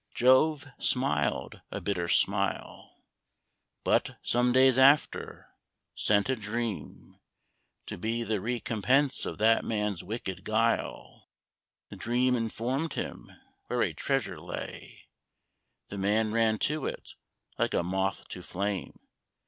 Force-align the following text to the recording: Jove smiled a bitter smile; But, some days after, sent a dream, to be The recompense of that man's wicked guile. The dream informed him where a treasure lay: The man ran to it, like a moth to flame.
Jove 0.15 0.65
smiled 0.79 1.61
a 1.69 1.79
bitter 1.79 2.07
smile; 2.07 2.95
But, 3.83 4.17
some 4.23 4.51
days 4.51 4.79
after, 4.79 5.49
sent 5.93 6.27
a 6.27 6.35
dream, 6.35 7.19
to 7.85 7.99
be 7.99 8.23
The 8.23 8.41
recompense 8.41 9.27
of 9.27 9.37
that 9.37 9.63
man's 9.63 10.03
wicked 10.03 10.43
guile. 10.43 11.29
The 11.91 11.97
dream 11.97 12.35
informed 12.35 12.93
him 12.93 13.31
where 13.67 13.83
a 13.83 13.93
treasure 13.93 14.39
lay: 14.41 15.03
The 15.89 15.99
man 15.99 16.31
ran 16.31 16.57
to 16.65 16.87
it, 16.87 17.13
like 17.59 17.75
a 17.75 17.83
moth 17.83 18.27
to 18.29 18.41
flame. 18.41 18.99